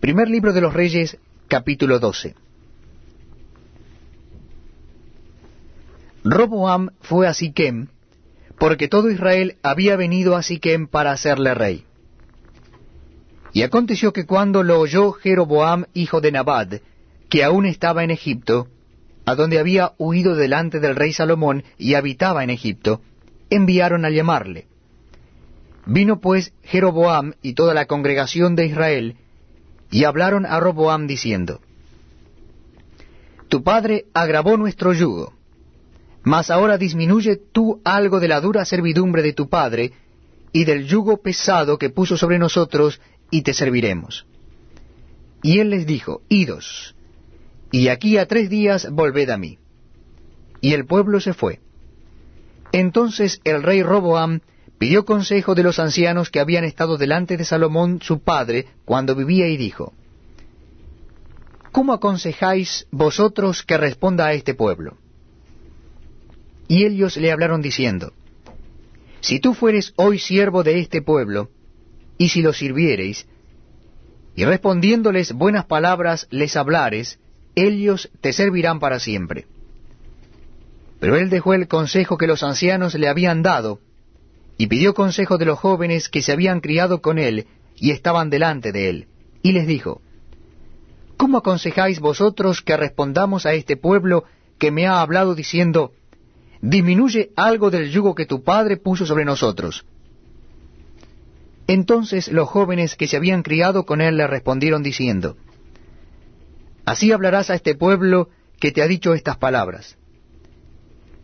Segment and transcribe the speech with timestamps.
[0.00, 2.36] Primer libro de los Reyes, capítulo 12.
[6.22, 7.88] Roboam fue a Siquem,
[8.58, 11.84] porque todo Israel había venido a Siquem para hacerle rey.
[13.52, 16.80] Y aconteció que cuando lo oyó Jeroboam, hijo de Nabad,
[17.28, 18.68] que aún estaba en Egipto,
[19.26, 23.00] a donde había huido delante del rey Salomón y habitaba en Egipto,
[23.50, 24.68] enviaron a llamarle.
[25.86, 29.16] Vino pues Jeroboam y toda la congregación de Israel,
[29.90, 31.60] y hablaron a Roboam diciendo,
[33.48, 35.32] Tu padre agravó nuestro yugo,
[36.22, 39.92] mas ahora disminuye tú algo de la dura servidumbre de tu padre,
[40.52, 44.26] y del yugo pesado que puso sobre nosotros, y te serviremos.
[45.42, 46.94] Y él les dijo, Idos,
[47.70, 49.58] y aquí a tres días volved a mí.
[50.60, 51.60] Y el pueblo se fue.
[52.72, 54.40] Entonces el rey Roboam
[54.78, 59.48] pidió consejo de los ancianos que habían estado delante de Salomón su padre cuando vivía
[59.48, 59.92] y dijo,
[61.72, 64.96] ¿Cómo aconsejáis vosotros que responda a este pueblo?
[66.68, 68.12] Y ellos le hablaron diciendo,
[69.20, 71.50] Si tú fueres hoy siervo de este pueblo,
[72.16, 73.26] y si lo sirviereis,
[74.34, 77.18] y respondiéndoles buenas palabras les hablares,
[77.54, 79.46] ellos te servirán para siempre.
[81.00, 83.80] Pero él dejó el consejo que los ancianos le habían dado,
[84.58, 88.72] y pidió consejo de los jóvenes que se habían criado con él y estaban delante
[88.72, 89.06] de él,
[89.40, 90.02] y les dijo,
[91.16, 94.24] ¿Cómo aconsejáis vosotros que respondamos a este pueblo
[94.58, 95.92] que me ha hablado diciendo,
[96.60, 99.86] disminuye algo del yugo que tu padre puso sobre nosotros?
[101.68, 105.36] Entonces los jóvenes que se habían criado con él le respondieron diciendo,
[106.84, 109.96] Así hablarás a este pueblo que te ha dicho estas palabras.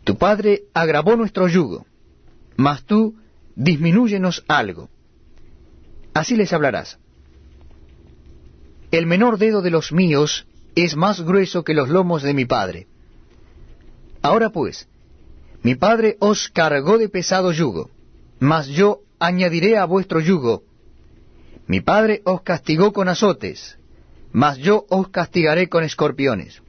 [0.03, 1.85] Tu padre agravó nuestro yugo,
[2.55, 3.15] mas tú
[3.55, 4.89] disminúyenos algo.
[6.13, 6.99] Así les hablarás.
[8.91, 12.87] El menor dedo de los míos es más grueso que los lomos de mi padre.
[14.21, 14.87] Ahora pues,
[15.63, 17.89] mi padre os cargó de pesado yugo,
[18.39, 20.63] mas yo añadiré a vuestro yugo.
[21.67, 23.77] Mi padre os castigó con azotes,
[24.31, 26.61] mas yo os castigaré con escorpiones.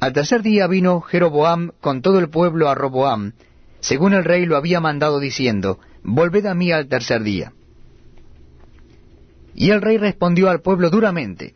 [0.00, 3.32] Al tercer día vino Jeroboam con todo el pueblo a Roboam,
[3.84, 7.52] según el rey lo había mandado diciendo, Volved a mí al tercer día.
[9.54, 11.54] Y el rey respondió al pueblo duramente,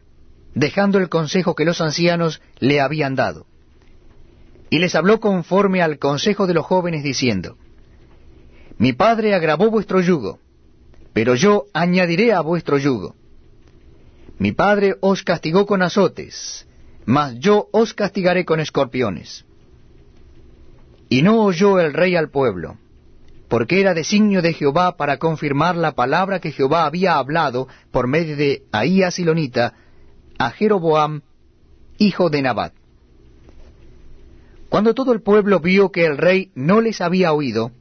[0.55, 3.47] dejando el consejo que los ancianos le habían dado.
[4.69, 7.57] Y les habló conforme al consejo de los jóvenes, diciendo,
[8.77, 10.39] Mi padre agravó vuestro yugo,
[11.15, 13.17] pero yo añadiré a vuestro yugo.
[14.39, 16.67] Mi padre os castigó con azotes,
[17.07, 19.47] mas yo os castigaré con escorpiones.
[21.09, 22.77] Y no oyó el rey al pueblo,
[23.49, 28.37] porque era designio de Jehová para confirmar la palabra que Jehová había hablado por medio
[28.37, 29.75] de Ahías Silonita
[30.39, 31.23] a Jeroboam,
[31.97, 32.75] hijo de Nabat.
[34.69, 37.73] Cuando todo el pueblo vio que el rey no les había oído,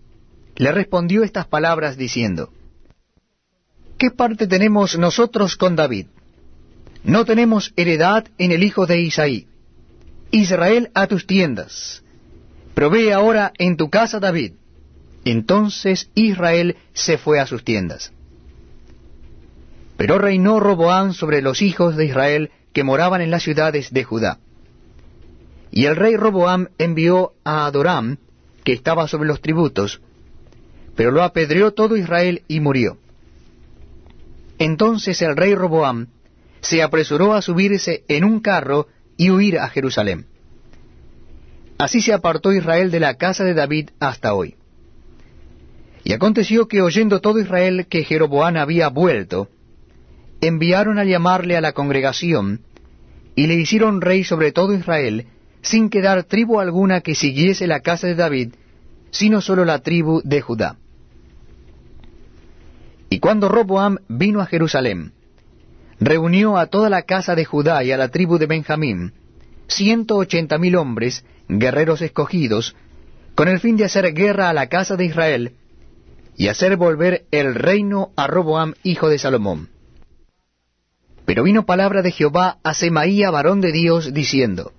[0.56, 2.52] le respondió estas palabras diciendo,
[3.98, 6.08] ¿Qué parte tenemos nosotros con David?
[7.04, 9.48] No tenemos heredad en el hijo de Isaí.
[10.32, 12.04] Israel a tus tiendas
[12.78, 14.54] Provee ahora en tu casa David.
[15.26, 18.14] Entonces Israel se fue a sus tiendas.
[19.98, 24.38] Pero reinó Roboán sobre los hijos de Israel que moraban en las ciudades de Judá.
[25.72, 28.20] Y el rey Roboam envió a Adoram,
[28.64, 30.00] que estaba sobre los tributos,
[30.96, 33.00] pero lo apedreó todo Israel y murió.
[34.60, 36.10] Entonces el rey Roboam
[36.62, 38.86] se apresuró a subirse en un carro
[39.18, 40.28] y huir a Jerusalén.
[41.78, 44.56] Así se apartó Israel de la casa de David hasta hoy.
[46.04, 49.50] Y aconteció que oyendo todo Israel que Jeroboán había vuelto,
[50.42, 52.62] enviaron a llamarle a la congregación,
[53.36, 55.28] y le hicieron rey sobre todo Israel,
[55.62, 58.54] sin quedar tribu alguna que siguiese la casa de David,
[59.12, 60.78] sino sólo la tribu de Judá.
[63.10, 65.12] Y cuando Roboam vino a Jerusalén,
[66.00, 69.14] reunió a toda la casa de Judá y a la tribu de Benjamín,
[69.68, 72.76] ciento ochenta mil hombres, guerreros escogidos,
[73.36, 75.54] con el fin de hacer guerra a la casa de Israel
[76.36, 79.70] y hacer volver el reino a Roboam, hijo de Salomón.
[81.26, 84.72] Pero vino palabra de Jehová a Semaía, varón de Dios, diciendo,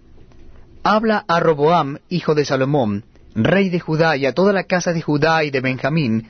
[0.83, 3.05] Habla a Roboam, hijo de Salomón,
[3.35, 6.29] rey de Judá, y a toda la casa de Judá y de Benjamín,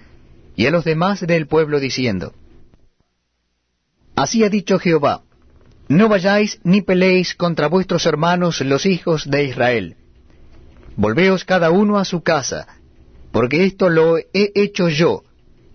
[0.56, 2.32] y a los demás del pueblo, diciendo,
[4.16, 5.22] Así ha dicho Jehová,
[5.88, 9.96] no vayáis ni peleéis contra vuestros hermanos los hijos de Israel.
[10.98, 12.66] Volveos cada uno a su casa,
[13.30, 15.22] porque esto lo he hecho yo.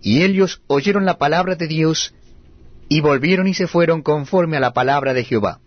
[0.02, 2.14] Y ellos oyeron la palabra de Dios,
[2.90, 5.60] y volvieron y se fueron conforme a la palabra de Jehová.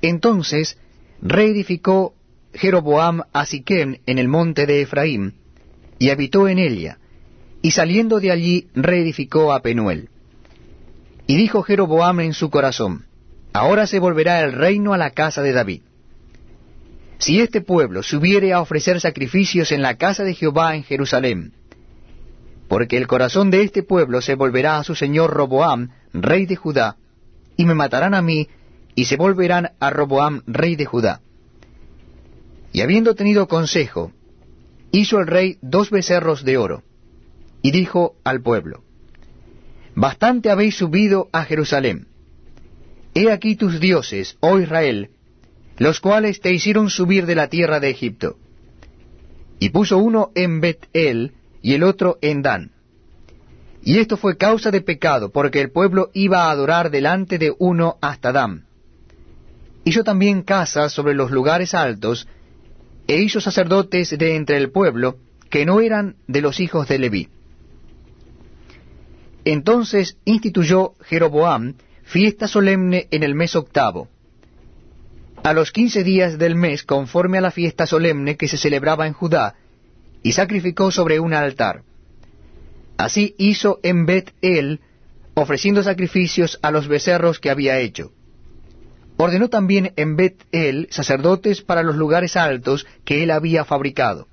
[0.00, 0.78] Entonces
[1.20, 2.14] reedificó
[2.54, 5.34] Jeroboam a Siquem en el monte de Efraín,
[5.98, 6.98] y habitó en ella,
[7.62, 10.08] y saliendo de allí reedificó a Penuel.
[11.26, 13.06] Y dijo Jeroboam en su corazón,
[13.52, 15.82] Ahora se volverá el reino a la casa de David.
[17.22, 21.52] Si este pueblo subiere a ofrecer sacrificios en la casa de Jehová en Jerusalén,
[22.66, 26.96] porque el corazón de este pueblo se volverá a su señor Roboam, rey de Judá,
[27.56, 28.48] y me matarán a mí,
[28.96, 31.20] y se volverán a Roboam, rey de Judá.
[32.72, 34.10] Y habiendo tenido consejo,
[34.90, 36.82] hizo el rey dos becerros de oro,
[37.62, 38.82] y dijo al pueblo,
[39.94, 42.08] Bastante habéis subido a Jerusalén.
[43.14, 45.10] He aquí tus dioses, oh Israel,
[45.78, 48.36] los cuales te hicieron subir de la tierra de Egipto.
[49.58, 51.32] Y puso uno en Bet-El
[51.62, 52.72] y el otro en Dan.
[53.84, 57.96] Y esto fue causa de pecado, porque el pueblo iba a adorar delante de uno
[58.00, 58.64] hasta Dan.
[59.84, 62.28] Hizo también casas sobre los lugares altos,
[63.08, 65.16] e hizo sacerdotes de entre el pueblo,
[65.50, 67.28] que no eran de los hijos de Leví.
[69.44, 71.74] Entonces instituyó Jeroboam
[72.04, 74.08] fiesta solemne en el mes octavo,
[75.42, 79.12] a los quince días del mes conforme a la fiesta solemne que se celebraba en
[79.12, 79.56] Judá,
[80.22, 81.82] y sacrificó sobre un altar.
[82.96, 84.80] Así hizo en Bet-El,
[85.34, 88.12] ofreciendo sacrificios a los becerros que había hecho.
[89.16, 94.28] Ordenó también en Bet-El sacerdotes para los lugares altos que él había fabricado.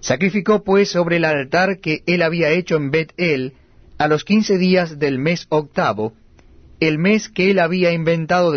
[0.00, 3.54] Sacrificó pues sobre el altar que él había hecho en Bet-El
[3.96, 6.14] a los quince días del mes octavo,
[6.80, 8.52] el mes que él había inventado